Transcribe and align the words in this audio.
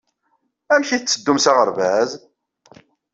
Amek 0.73 0.89
ay 0.91 1.01
tetteddum 1.01 1.39
s 1.43 1.45
aɣerbaz? 1.51 2.09